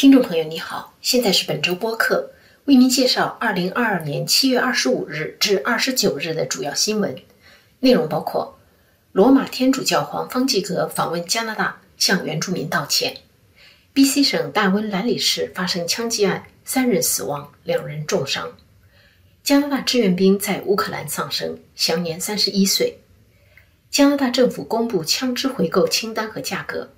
[0.00, 2.30] 听众朋友，你好，现在是本周播客，
[2.66, 7.16] 为您介绍二零二二年七月二十五日至二十九日的主要新闻
[7.80, 8.56] 内容，包括：
[9.10, 13.16] 罗马天主教皇方济各访问加拿大，向原住民道歉
[13.92, 14.22] ；B.C.
[14.22, 18.50] 省大温兰里市发生枪击案，三人死亡，两人重伤；
[19.42, 22.98] 加拿大志愿兵在乌克兰丧生，享年三十一岁；
[23.90, 26.92] 加拿大政府公布枪支回购清单和价格。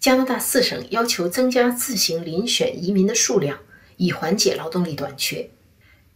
[0.00, 3.58] 加拿大四省要求增加自行遴选移民的数量，
[3.98, 5.50] 以缓解劳动力短缺。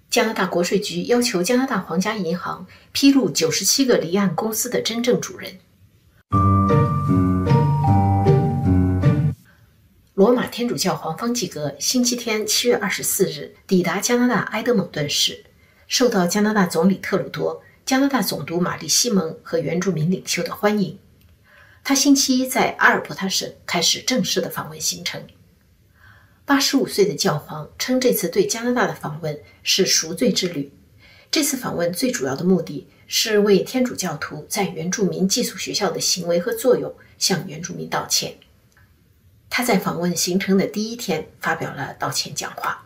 [0.09, 5.59] 加拿大国税局要求加拿大皇家银行披露九十七个离岸公司的真正主人。
[10.14, 15.45] 罗马天主教皇方济各星期天七月二十四日抵达加拿大埃德蒙顿市，
[15.87, 20.98] 受到加拿大总理特鲁多、加拿大总督玛丽西蒙和原住民领袖的欢迎。
[21.87, 25.22] 他星期一在阿尔伯塔省开始正式的访问行程。
[26.47, 30.72] 八十五岁的教皇称，这次对加拿大的访问是赎罪之旅。
[31.31, 38.39] 这次访问最主要的目的是为天主教徒在原住民寄宿学校的行为和作用向原住民道歉。
[39.50, 42.83] 他在访问行程的第一天发表了道歉讲话。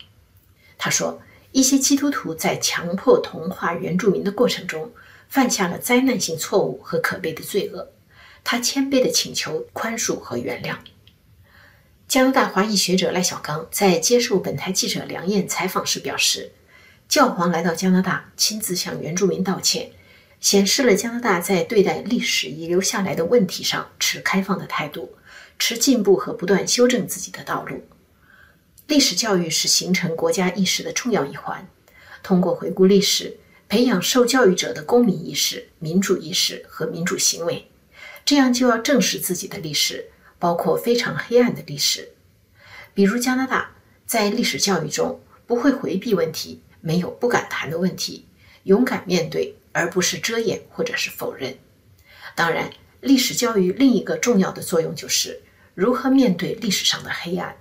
[0.77, 4.91] 他说，一些基督徒在强迫同化原住民的过程中
[5.28, 7.92] 犯下了灾难性错误和可悲的罪恶。
[8.44, 10.77] 他谦卑地请求宽恕和原谅。
[12.06, 16.53] 加拿大华裔学者赖小刚在接受本台记者梁燕采访时表示，
[17.06, 19.91] 教皇来到加拿大亲自向原住民道歉，
[20.41, 25.17] 显示了加拿大在对待历史遗留下来的问题上持开放的态度，
[25.58, 27.84] 持进步和不断修正自己的道路。
[28.86, 31.69] 历史教育是形成国家意识的重要一环，
[32.23, 33.36] 通过回顾历史，
[33.69, 37.70] 培养受教育者的公民意识、民主意识和民主行为。
[38.29, 42.11] 这样就要正视自己的历史，包括非常黑暗的历史，
[42.93, 43.70] 比如加拿大
[44.05, 48.27] 在历史教育中不会回避问题，没有不敢谈的问题，
[48.64, 51.57] 勇敢面对，而不是遮掩或者是否认。
[52.35, 52.70] 当然，
[53.01, 55.41] 历史教育另一个重要的作用就是
[55.75, 57.57] 如何面对历史上的黑暗，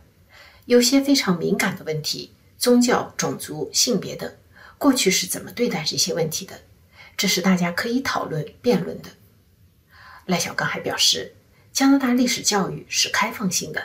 [0.66, 4.30] 有些非常敏感的问题，宗教、种族、性别等，
[4.78, 6.60] 过去是怎么对待这些问题的？
[7.16, 9.12] 这是大家可以讨论、辩论的。
[10.28, 11.34] 赖小刚还表示，
[11.74, 13.82] 加拿大历史教育是开放性的，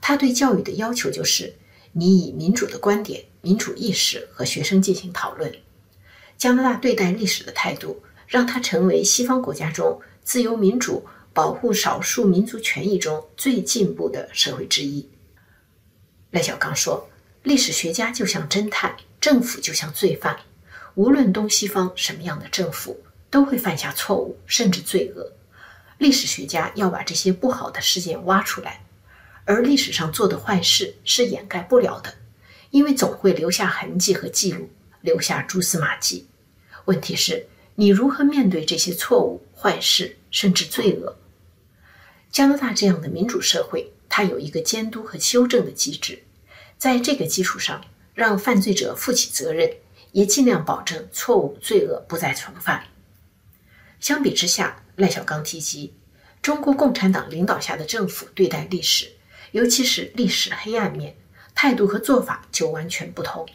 [0.00, 1.52] 他对教育的要求就是
[1.90, 5.52] 你以民主的观点、民主意识和学生进行讨论。
[6.38, 15.08] 加拿大对待历史的态度，让它成为西方国家中自由民主、保护少数民族权益中最进步的社会之一。
[16.30, 17.08] 赖小刚说
[17.42, 20.38] ：“历史学家就像侦探，政府就像罪犯，
[20.94, 22.98] 无论东西方什么样的政府，
[23.30, 25.32] 都会犯下错误，甚至罪恶。”
[26.02, 28.84] 历史学家要把这些不好的事件挖出来，
[29.44, 32.12] 而历史上做的坏事是掩盖不了的，
[32.70, 34.68] 因为总会留下痕迹和记录，
[35.00, 36.26] 留下蛛丝马迹。
[36.86, 37.46] 问题是，
[37.76, 41.16] 你如何面对这些错误、坏事，甚至罪恶？
[42.32, 46.24] 加拿大这样的民主社会，它有一个监督和修正的机制，
[46.78, 47.80] 在这个基础上，
[48.12, 49.70] 让犯罪者负起责任，
[50.10, 52.82] 也尽量保证错误、罪恶不再重犯。
[54.02, 55.94] 相比之下，赖小刚提及，
[56.42, 59.12] 中国共产党领导下的政府对待历史，
[59.52, 61.14] 尤其是历史黑暗面，
[61.54, 63.46] 态度和做法就完全不同。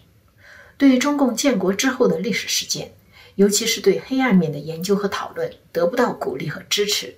[0.77, 2.93] 对于中共建国之后的历史事件，
[3.35, 7.15] 尤其是对黑暗面的研究和讨论，得不到鼓励和支持；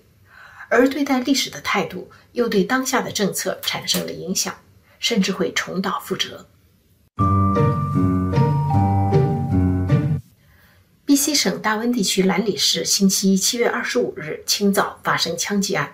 [0.67, 4.55] 而对待历史的态度，又对当下的政策产生了影响，
[4.99, 6.47] 甚至会重蹈覆辙。
[11.19, 11.35] B.C.
[11.35, 15.93] 省大温地区兰里市星期一七月二十五日清早发生枪击案，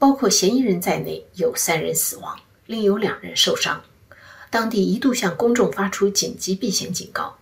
[0.00, 2.36] 包括嫌疑人在内有三人死亡，
[2.66, 3.84] 另有两人受伤。
[4.50, 7.36] 当地一度向公众发出紧急避险警告。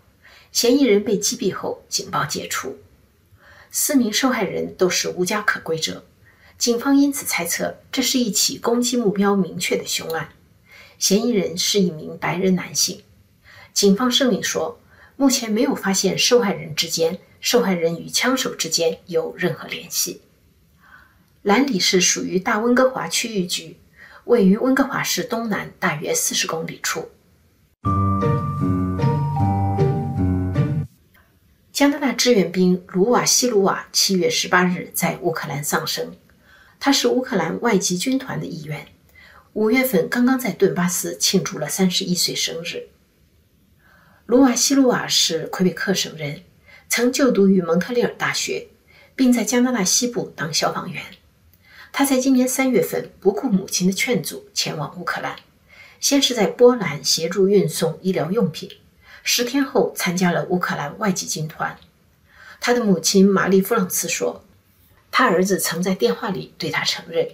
[0.53, 2.77] 嫌疑人被击毙后，警报解除。
[3.71, 6.05] 四名受害人都是无家可归者，
[6.59, 10.29] 警方因此猜测这是一起攻击目标明确的凶案。
[10.99, 13.01] 嫌疑人是一名白人男性。
[13.73, 14.79] 警方声明说。
[15.15, 20.23] 目前没有发现受害人之间、受害人与枪手之间有任何联系。
[21.43, 23.77] 兰里市属于大温哥华区域局，
[24.27, 27.11] 位于温哥华市东南大约四十公里处。
[31.73, 36.15] 加拿大志愿兵卢瓦西卢瓦七月十八日在乌克兰丧生，
[36.79, 38.87] 他是乌克兰外籍军团的一员，
[39.55, 42.87] 五月份刚刚在顿巴斯庆祝了三十一岁生日。
[44.27, 46.43] 卢瓦西卢瓦是魁北克省人，
[46.95, 48.69] 曾就读于蒙特利尔大学，
[49.17, 51.03] 并在加拿大西部当消防员。
[51.91, 55.37] 他在今年三月份不顾母亲的劝阻前往乌克兰，
[56.01, 58.69] 先是在波兰协助运送医疗用品，
[59.23, 61.79] 十天后参加了乌克兰外籍军团。
[62.61, 64.45] 他的母亲玛丽·弗朗茨说
[65.11, 67.27] ：“他儿子曾在电话里对他承认，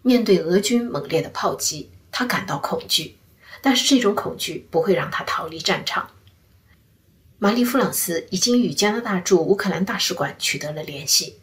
[0.00, 3.18] 面对俄军猛烈的炮击，他感到恐惧，
[3.60, 6.08] 但是这种恐惧不会让他逃离战场。”
[7.38, 11.36] 玛丽·弗朗斯已经与加拿大驻乌克兰大使馆取得了联系，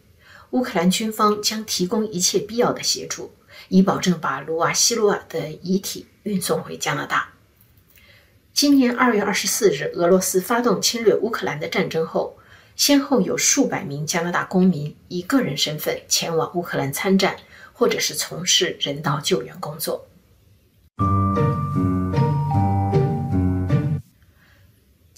[0.49, 3.31] 乌克兰军方将提供一切必要的协助，
[3.67, 7.33] 以保证把卢瓦西鲁瓦的遗体运送回加拿大。
[8.53, 12.39] 今年二月二十四日，俄罗斯发动侵略乌克兰的战争后，
[12.75, 17.37] 先后有数百名加拿大公民以个人身份前往乌克兰参战，
[17.71, 20.07] 或者是从事人道救援工作。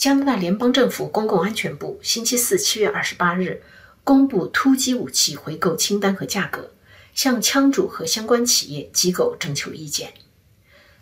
[0.06, 3.64] 加拿大联邦政府公共安全部星期四七月二十八日
[4.04, 6.70] 公布突击武器回购清单和价格，
[7.16, 10.14] 向枪主和相关企业机构征求意见。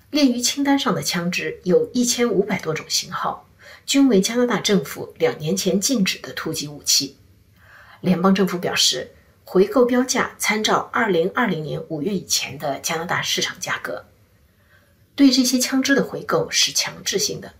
[0.09, 3.50] 列于清单上的枪支有一千五百多种型号，
[3.85, 7.17] 均为加拿大政府两年前禁止的突击武器。
[7.99, 9.11] 联邦政府表示，
[9.44, 14.06] 回购标价参照二零二零年五月以前的加拿大市场价格。
[15.13, 17.51] 对这些枪支的回购是强制性的。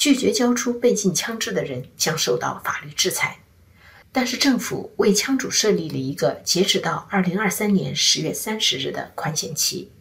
[0.00, 3.40] 拒绝交出被禁枪支的人将受到法律制裁，
[4.10, 9.92] 但是政府为枪主设立了一个截止到二零二三年十月三十日的宽限期。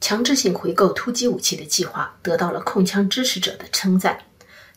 [0.00, 4.24] 强制性回购突击武器的计划得到了控枪支持者的称赞，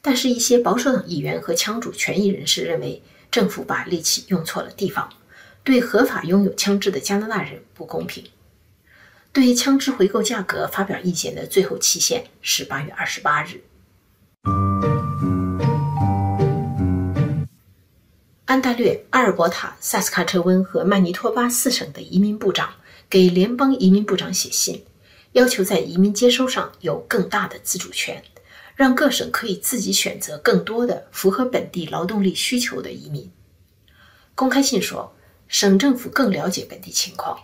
[0.03, 5.09] 但是，一些保守党议员和枪主权益人士认为政府把力气用错了地方，
[5.63, 8.23] 对合法拥有枪支的加拿大人不公平。
[9.33, 13.63] 对枪支回购价格发表意见的最后期限是八月二十八日。
[18.45, 22.75] 安大略、阿尔伯塔、萨斯卡彻温和曼尼托巴四省的移民部长
[23.09, 24.85] 给联邦移民部长写信，
[25.31, 28.23] 要求在移民接收上有更大的自主权，
[28.75, 33.31] 让各省可以自己选择更多的符合本地劳动力需求的移民。
[34.35, 35.15] 公开信说，
[35.47, 37.39] 省政府更了解本地情况。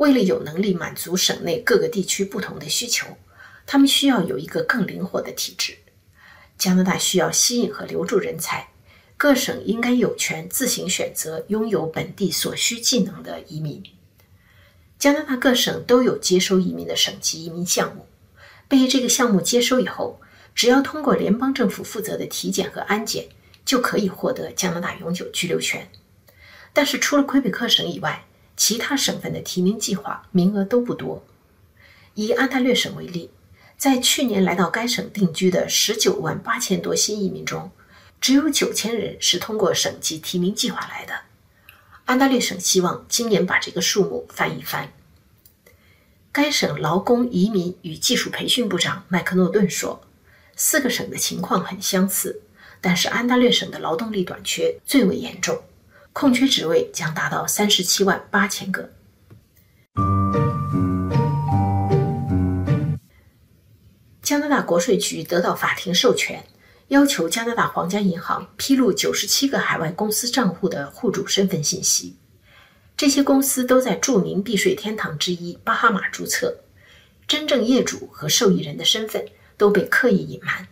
[0.00, 3.18] 为了有能力满足省内各个地区不同的需求，
[3.66, 5.76] 他们需要有一个更灵活的体制。
[6.56, 8.68] 加拿大需要吸引和留住人才，
[9.18, 13.82] 各省应该有权自行选择拥有本地所需技能的移民。
[14.98, 18.06] 加拿大各省都有接收移民的省级移民项目，
[18.68, 20.18] 被这个项目接收以后，
[20.54, 23.28] 只要通过联邦政府负责的体检和安检，
[23.66, 25.90] 就可以获得加拿大永久居留权。
[26.72, 28.24] 但是除了魁北克省以外，
[28.60, 31.24] 其他省份的提名计划名额都不多。
[32.12, 33.30] 以安大略省为例，
[33.78, 37.70] 在去年来到该省定居的十九万八千多新移民中，
[38.20, 41.22] 只有九千人是通过省级提名计划来的。
[42.04, 44.92] 安大略省希望今年把这个数目翻一番。
[46.30, 50.02] 该省劳工、移民与技术培训部长麦克诺顿说
[50.54, 52.42] ：“四个省的情况很相似，
[52.82, 55.62] 但是安大略省的劳动力短缺最为严重。”
[56.12, 58.90] 空缺职位将达到三十七万八千个。
[64.22, 66.44] 加拿大国税局得到法庭授权，
[66.88, 72.16] 要求加拿大皇家银行披露九十七个海外公司账户的户主身份信息。
[72.96, 76.54] 这些公司都在著名避税天堂之一巴哈马注册，
[77.26, 79.24] 真正业主和受益人的身份
[79.56, 80.68] 都被刻意隐瞒。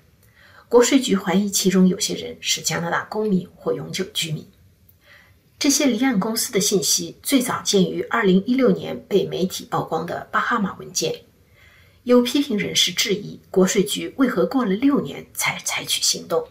[0.69, 4.47] 国税局怀疑其中有些人是加拿大公民或永久居民。
[5.59, 11.23] 这些离岸公司的信息最早见于2016年被媒体曝光的巴哈马文件。
[12.05, 16.47] 有批评人士质疑国税局为何过了六年才采取行动。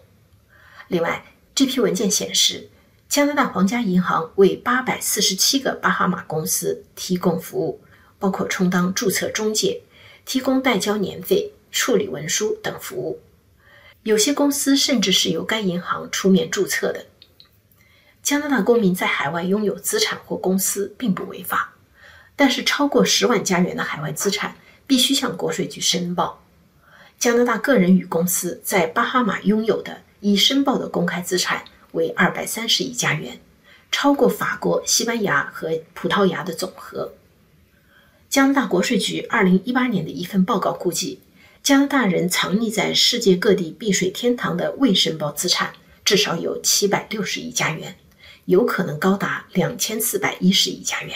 [0.89, 2.67] 另外，这批文件显示，
[3.07, 7.79] 加拿大皇家银行为847个巴哈马公司提供服务，
[8.19, 9.83] 包括充当注册中介、
[10.25, 13.21] 提供代交年费、处理文书等服务。
[14.03, 17.05] 有些公司甚至是由该银行出面注册的。
[18.27, 21.74] 加拿大公民在海外拥有资产或公司并不违法，
[22.36, 26.43] 但是超过十万加元的海外资产必须向国税局申报。
[27.17, 33.39] 加拿大个人与公司在巴哈马拥有的已申报的公开资产为二百三十亿加元，
[33.93, 37.13] 超过法国、西班牙和葡萄牙的总和。
[38.27, 41.22] 加拿大国税局二零一八年的一份报告估计，
[41.63, 45.72] 加拿大人藏匿在世界各地避税天堂的未申报资产
[46.03, 47.96] 至少有七百六十亿加元。
[48.47, 51.13] 有可能高达两千四百一十亿加元。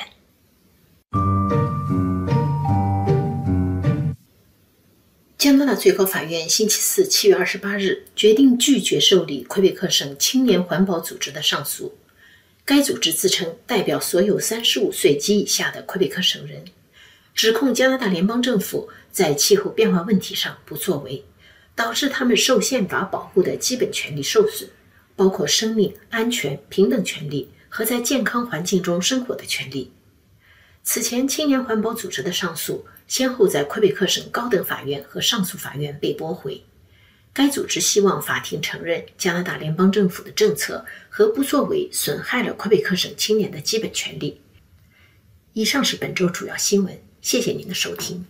[5.38, 11.97] 加拿大最高法院星期四七月二十八日决定拒绝受理魁北克省青年环保组织的上诉。
[12.65, 16.65] 该组织自称代表所有三十五岁及以下的魁北克省人，
[17.33, 21.23] 指控加拿大联邦政府在气候变化问题上不作为，
[21.75, 24.69] 导致他们受宪法保护的基本权利受损，
[25.15, 29.91] 包括生命安全、平等权利和在健康环境中生活的权利。
[30.84, 36.63] 此前，青年环保组织的上诉先后在魁北克省高等法院和上诉法院被驳回。
[37.34, 44.41] 该组织希望法庭承认加拿大联邦政府的政策和不作为损害了魁北克省青年的基本权利。
[45.53, 48.25] 以上是本周主要新闻，谢谢您的收听。